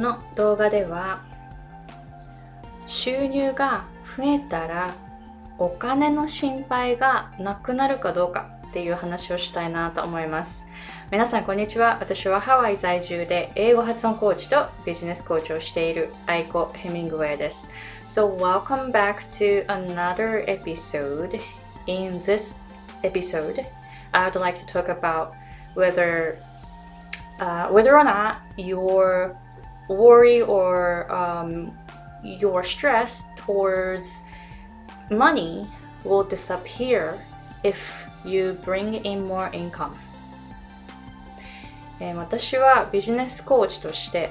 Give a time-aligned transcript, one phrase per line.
[0.00, 1.20] この動画では
[2.86, 3.84] 収入が
[4.16, 4.94] 増えたら
[5.58, 10.66] お金の心配がなくなるかどうかっていう話をしたいなと思います。
[11.12, 11.98] 皆さんこんにちは。
[12.00, 17.68] 私はハワイ在住で英語発音コーチとビジネスコーチをしているアイコ・ヘミングウェイです。
[18.06, 21.38] So welcome back to another episode.
[21.86, 22.56] In this
[23.02, 23.66] episode
[24.12, 25.32] I would like to talk about
[25.74, 26.38] whether
[27.38, 29.36] uh, whether or not your
[29.90, 31.76] worry or um,
[32.22, 34.22] your stress towards
[35.10, 35.66] money
[36.04, 37.18] will disappear
[37.64, 39.94] if you bring in more income、
[41.98, 44.30] えー、私はビジネスコーチとして、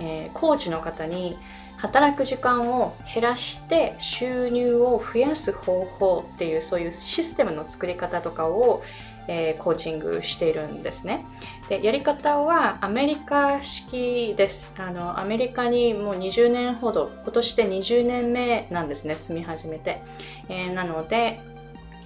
[0.00, 1.36] えー、コーチの方に
[1.76, 8.82] 働く時間を減らして収入を増やす方法っていうそういうシステムの作り方とかを、
[9.28, 11.24] えー、コーチングしているんですね。
[11.68, 14.72] でやり方はアメリカ式です。
[14.78, 20.02] あのアメリカにもう20年ほど今年で20年目なんですね住み始めて。
[20.48, 21.40] えー、なので、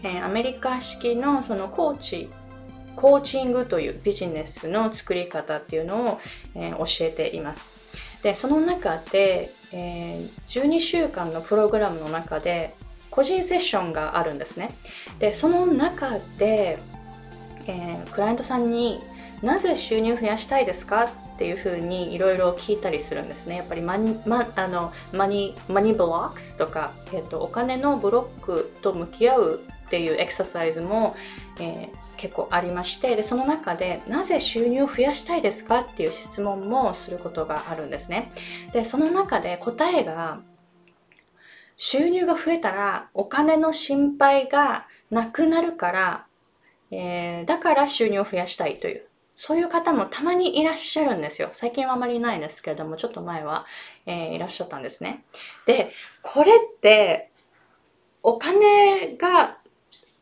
[0.03, 2.31] えー、アメリカ式のそのコーチ
[2.99, 6.21] コーチングというビジネスの作り方っていうのを、
[6.57, 7.77] え、教えています。
[8.23, 12.75] でその中で、えー、12週間のプログラムの中で
[13.11, 14.71] 個人セッションがあるんですね。
[15.19, 16.79] でその中で、
[17.67, 19.01] えー、クライアントさんに
[19.43, 23.57] なぜ収入増やしたいですかっていうふうにいろいろ聞いたりするんですね。
[23.57, 31.17] やっぱりマニマあのマニマニブロックスとか、えーと、お金のブロックと向き合うっていうエクササイズも、
[31.59, 38.31] えー、結構ありましてでその中でなぜ収入を増やしたいですかっていう質問もすることがあるんですね。
[38.73, 40.41] でその中で答えが
[41.77, 46.27] 収入が増えたらお金の心配がなくなるから、
[46.91, 49.09] えー、だから収入を増やしたいという
[49.41, 51.51] そういう方もたまにいらっしゃるんですよ。
[51.53, 53.67] 最近はあまりないんですけれども、ちょっと前は、
[54.05, 55.23] えー、いらっしゃったんですね。
[55.65, 57.31] で、これって、
[58.25, 59.58] お金が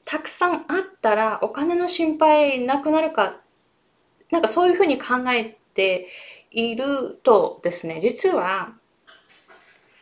[0.06, 3.36] たくさんあったらお金の心配なくなるか、
[4.30, 6.08] なんかそういうふうに考えて
[6.50, 8.72] いるとですね、実は、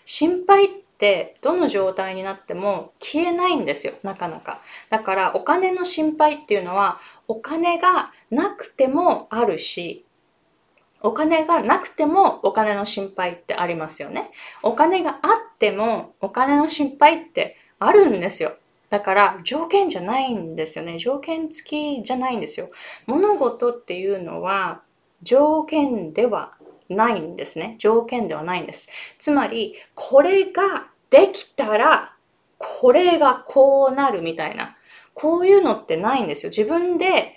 [0.05, 4.61] 心配ってってどの状態になっても消えないんですよなかなか。
[4.89, 10.05] だからお金の心配っていうのはお金がなくてもあるし
[11.03, 14.31] お金がなくてもお金の心配ってありますよね。
[14.63, 18.57] お金があってもお金の心配ってあるんですよ。
[18.91, 22.71] だから条件じゃないんですよね条件付きじゃないんですよ
[23.07, 24.83] 物事っていうのは
[25.23, 26.53] 条件では
[26.89, 27.77] ないんですね。
[27.79, 28.89] 条件ではないんです。
[29.19, 32.15] つまり、これができたら、
[32.59, 34.77] これがこうなるみたいな。
[35.15, 36.51] こういうのってないんですよ。
[36.51, 37.35] 自分で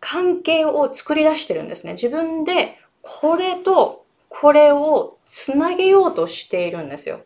[0.00, 1.92] 関係を作り出してるんですね。
[1.92, 7.20] 自分でこれとこれをつなげようとしているんですよ。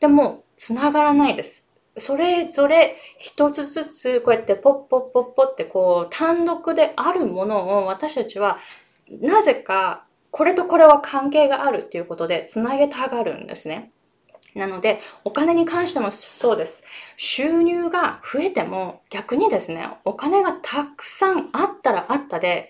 [0.00, 1.66] でも、つながらないです。
[2.00, 8.58] それぞれ一つずつこうやってポッポッポッポってこう単独であるものを私たちは
[9.20, 13.90] なぜかこれとこれは関係があるっていうことでつなげたがるんですね。
[14.54, 16.82] なので、お金に関してもそうです。
[17.16, 22.68] 収入が増えても逆にですね、お金がたくさんあったらあったで、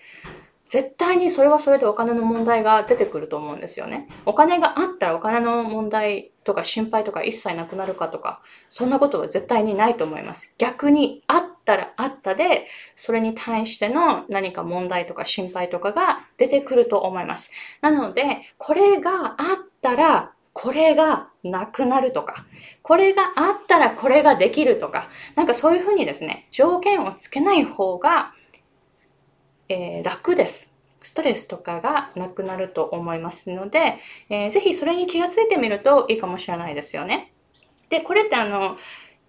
[0.71, 4.07] 絶対にそれはそれでお金の問題が出てくると思うんですよね。
[4.25, 10.53] お金があったらお金の問題とか心配とか一切なくなるかとか、そんなことは絶対にないと思います。
[10.57, 17.51] 逆にあったらあったで、それに対しての何か問題とか心配とかが出てくると思います。
[17.81, 22.45] なので、これがあったら、これがなくなるとか、
[22.81, 28.31] これがあったらこれができるとか、なんかそういうふうにですね、条件をつけない方が
[29.71, 30.73] えー、楽です。
[31.01, 33.97] ストレスとかがなくなると思いますので、
[34.29, 37.31] えー、ぜひそれに気がついてみるといいかもしれないですよね。
[37.87, 38.75] で、これってあの、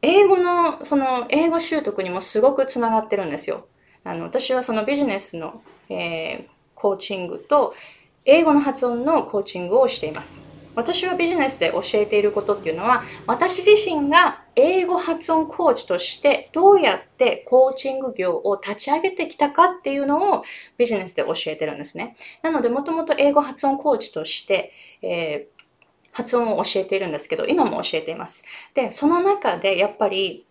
[0.03, 3.69] 英語の、その、英語習得にもすごくつながってるんですよ。
[4.03, 7.75] あの、私はそのビジネスの、えー、コーチングと、
[8.25, 10.52] 英語の発音のコーチングをしています。
[10.75, 20.45] 私はビジネスで教えていることっていうのは、私自身が英語発音コーチとしてどうやってコーチング業を立ち上げてきたかっていうのを
[20.79, 22.17] ビジネスで教えてるんですね。
[22.43, 24.73] なので、もともと英語発音コーチとして、
[25.03, 25.63] えー、
[26.13, 28.45] 発音を教えているんですけど、今も教えています。
[28.75, 30.47] で、その中でやっぱり、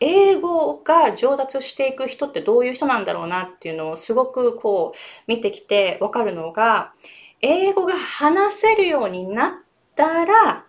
[0.00, 6.94] 英語が上達していく人ってどういう人なんだろうなっていうのをすごくこう見てきてわかるのが、
[7.42, 9.52] 英語が話せるようになっ
[9.96, 10.64] たら、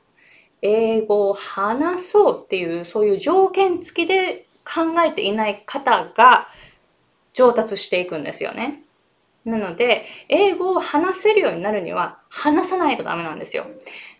[0.62, 6.48] 英語を話そうっていう、そういう条件付きで考えていない方が
[7.34, 8.84] 上達していくんですよね。
[9.44, 13.66] なので、英語を話せるようになるには話さないとダメなんですよ。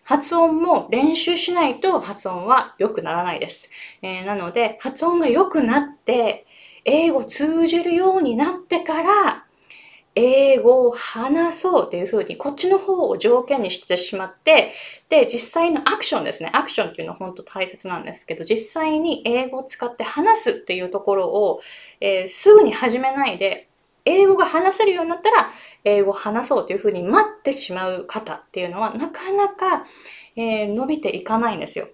[0.02, 3.70] 発音も練習しないと発音は良くならないです。
[4.02, 6.44] えー、なので、発音が良くなって、
[6.84, 9.44] 英語通じるようになってから、
[10.14, 14.72] 英語を話そうというふうに、こっちの方を条件にしてしまって、
[15.08, 16.50] で、実際のアクションですね。
[16.52, 21.60] アクションっていうのは本当大切なんですけど、実際に英語を使って話すっていうところを、
[22.00, 23.68] えー、すぐに始めないで、
[24.04, 25.50] 英語が話せるようになったら、
[25.84, 29.86] 英語を話そうというふうに待ってしまう方っていうのは、なかなか、
[30.36, 31.88] えー、伸びていかないんですよ。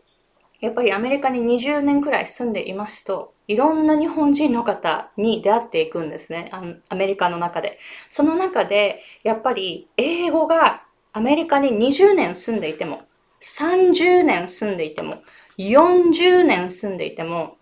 [0.61, 6.51] やっぱりアメリカに20年くらい住んでいますと、いろんな日本人の方に出会っていくんですね。
[6.89, 7.79] アメリカの中で。
[8.11, 10.83] その中で、やっぱり英語が
[11.15, 13.03] アメリカに20年住んでいても、
[13.41, 15.23] 30年住んでいても、
[15.57, 17.57] 40年住んでいても、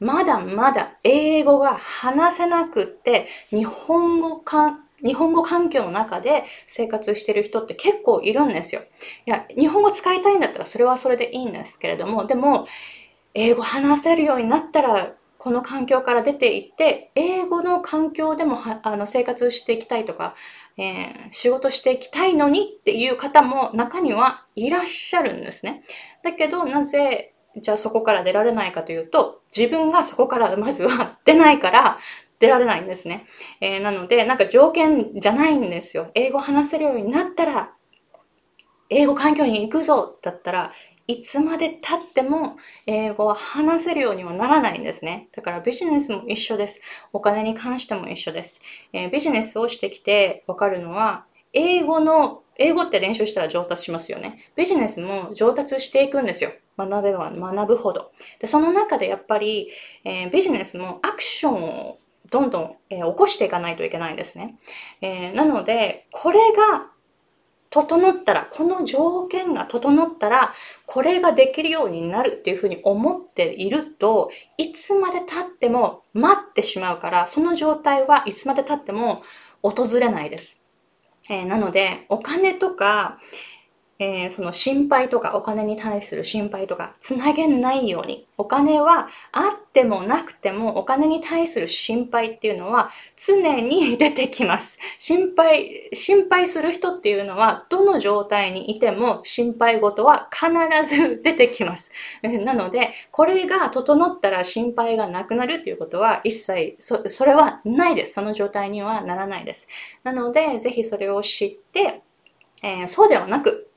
[0.00, 8.82] まだまだ英語が話せなくって、日本語か、日本語環境の中で生活してる人って結構いるんですよ。
[9.24, 12.66] いや、日本語使いたいんだったらそれはそれでいいんですけれども、でも、
[13.34, 20.34] 英語話せるようになったら、この環境から出ていって、英語の環境でもあの生活していきたいとか、
[20.76, 25.82] えー、仕事していきたいのにっていう方も中にはいらっしゃるんですね。
[26.22, 31.98] だけど、なぜじゃあそこから出られないかというと、自分がそこからまずは出ないから
[32.38, 33.26] 出られないんですね。
[33.60, 36.10] えー、なので、なんか条件じゃないんですよ。
[36.14, 37.72] 英語話せるようになったら、
[38.90, 40.72] 英語環境に行くぞだったら、
[41.08, 45.28] いつまで経っても英語は話せるようにはならないんですね。
[45.32, 46.82] だからビジネスも一緒です。
[47.14, 48.60] お金に関しても一緒です。
[48.92, 51.24] えー、ビジネスをしてきてわかるのは、
[51.54, 54.50] 英語の、英語って練習したら上達しますよね。
[54.54, 56.50] ビジネスも上達していくんですよ。
[56.76, 58.12] 学べば学ぶほど。
[58.38, 59.70] で、その中でやっぱり、
[60.04, 64.58] えー、ビジネスもアクションをどんどん、えー、起こしていかないといけないんですね。
[65.00, 66.90] え、なので、これが
[67.70, 70.54] 整ったら、この条件が整ったら、
[70.86, 79.22] これができるようになるっていうふうに思っていると、いつまで経っても待ってしまうから、その状態はいつまで経っても
[79.62, 80.64] 訪れないです。
[81.28, 83.18] えー、なので、お金とか、
[84.00, 94.78] えー、その心配とかお金に対する心配とかつなげないようにお金はあってもなくてもお金に対する心配っていうのは常に出てきます。
[94.98, 100.48] 心配心配する人っていうのはどの状態にいても心配事は必
[100.96, 101.90] ず出てきます。
[102.22, 108.12] なのでこれが整ったら心配がなくなるっていうことは一切そそれはないです。
[108.14, 109.66] その状態にはならないです。
[110.04, 112.02] なのでぜひそれを知って
[112.62, 113.67] えー、そうではなく、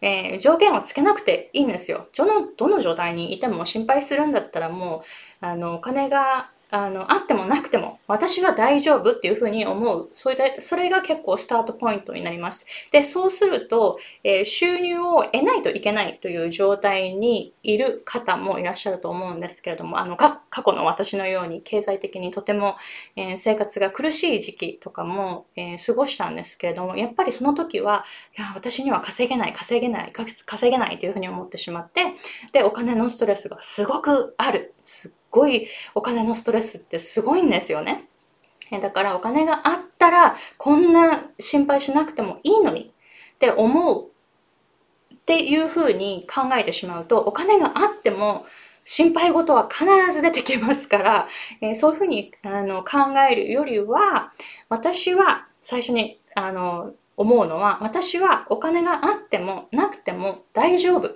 [0.00, 2.06] えー、条件をつけなくていいんですよ。
[2.16, 5.02] どの、どの状態にいても心配するんだったらも
[5.42, 10.08] う、あの、お金があの、あってもなくても、私は大丈夫っていうふうに思う。
[10.12, 12.66] それで、それが結構スタートポイントになります。
[12.92, 22.76] で、そうすると、えー、収入を得ないといけないという状態にいる方もいらっしゃると思うんですけれども、あの、過去の私のように経済的にとても、
[23.16, 28.04] えー、生活が苦しい時期とかも、えー、過ごしたんですけれども、やっぱりその時は、
[28.36, 32.14] いや、私には稼げない、稼げない、稼げないというふうに思ってしまって、
[32.52, 34.74] で、お金のストレスがすごくある。
[34.82, 38.08] すごいお金のストレスってすごいんですよね。
[38.82, 42.92] だからお金があったらこんな心配しなくてもいいのに。
[43.36, 44.08] って思う
[45.14, 48.46] っていうふうに考えてしまうとお金があっても
[48.84, 51.28] 心配事は必ず出てきますから、
[51.60, 54.32] えー、そういうふうにあの考えるよりは
[54.68, 61.10] 私は最初にあの思うのは私はお金があってもなくても大丈夫。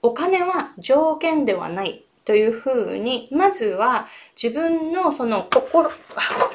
[0.00, 2.04] お金は条件ではない。
[2.24, 4.06] というふうに、まずは
[4.40, 5.92] 自分のその心、あ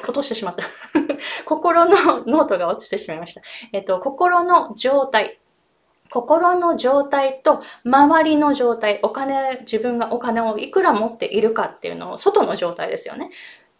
[0.02, 0.64] 落としてしまった。
[1.44, 3.42] 心のノートが落ちてしまいました。
[3.72, 5.38] えっと、心の状態。
[6.10, 13.30] 心の状態と周りの状態、お金、自分がお金をいくら持っているかっていうのを、外の状態ですよね。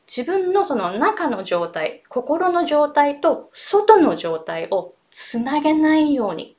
[0.06, 6.57] 自分のその中の状態、心の状態と外の状態をつなげないように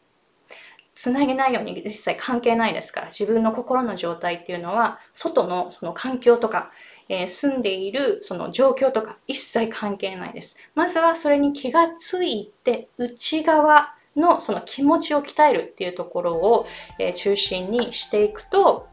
[0.99, 6.71] つなげないように実際関係ないですから自分の心の状態っていうのは外のその環境とか、
[7.07, 16.65] えー、住んでいるその状況とか一切関係ないですまずはそれに気がついて内側のその気持ちを鍛えるっていうところを、
[16.99, 18.89] えー、中心にしていくと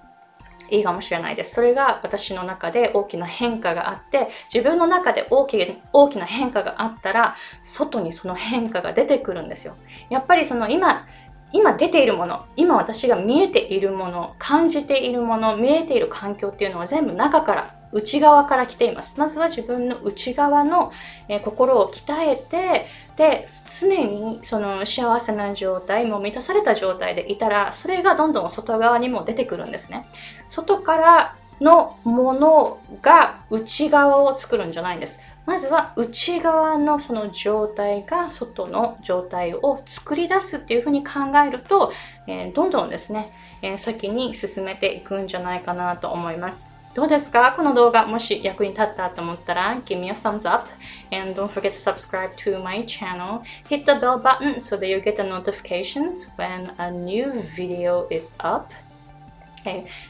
[0.71, 1.55] いいかもしれないです。
[1.55, 5.57] それが私の中で大きな変化があって、自分の中で大き
[5.93, 9.77] 大きな変化があったら、外にその変化が出てくるんですよ。
[10.11, 11.07] やっぱりその今、
[11.53, 19.19] 今出ているもの今私が見えているもの感じているもの見えている環境っていうのは全部中から内側から来ています。
[19.19, 20.93] まずは自分の内側の、
[21.29, 22.87] えー、心を鍛えて、
[23.17, 23.47] で、
[23.81, 30.07] 常にその幸せな状態、も満たされた状態でいたら、それがどんどん外側にも出てくるんですね。
[30.51, 35.21] 外からのものが内側を作るんじゃないんです。
[35.47, 41.13] まずは内側のその状態が外の状態を作り出すっていうふうに考
[41.47, 41.93] えると、
[42.27, 43.31] えー、どんどんですね、
[43.63, 46.77] えー、先に進めていくんじゃないかなと思います。
[46.95, 50.67] どうですかこの動画もし役に立ったと思ったら Give me a thumbs up
[51.15, 53.43] and don't forget to subscribe to my channel.
[53.69, 58.35] Hit the bell button so that you get the notifications when a new video is
[58.39, 58.73] up.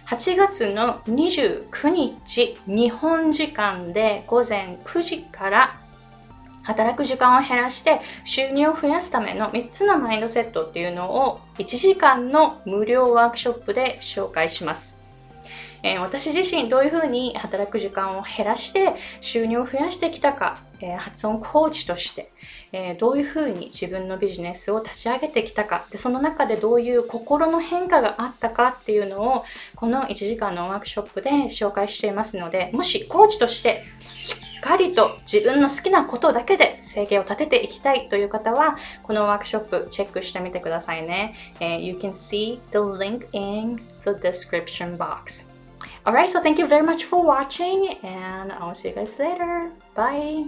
[0.07, 5.81] 8月の29日日本時間で午前9時から
[6.63, 14.96] 働く時間を減らして収入を増やすための3つのマインドセットっていうのを1時間の無料ワークショップで紹介します。
[15.83, 22.31] えー、私自身どういうふうに働く時間を減らして収入を増やしてきたか、えー、発音コーチとして、
[22.73, 33.85] えー、どういうふうに自分のビジネスを立ち上げてきたかでその中でどういう心の変化があったかっていうのをこの1時間のワークショップで紹介していますのでもしコーチとして
[34.17, 41.35] しっかりと自分の好きなことだけで生計を立てていきたいという方はこのワークショップチェックしてみてくださいね。
[41.61, 45.56] え、you can see the link in the description box.
[46.07, 49.73] Alright, so thank you very much for watching, and I'll see you guys later.
[49.95, 50.47] Bye!